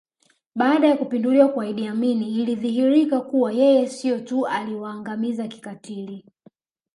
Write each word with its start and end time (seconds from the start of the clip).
Baada 0.55 0.87
ya 0.87 0.97
kupinduliwa 0.97 1.47
kwa 1.47 1.67
Idi 1.67 1.87
Amin 1.87 2.23
ilidhihirika 2.23 3.21
kuwa 3.21 3.51
yeye 3.53 3.87
sio 3.89 4.19
tu 4.19 4.47
aliwaangamiza 4.47 5.47
kikatili 5.47 6.25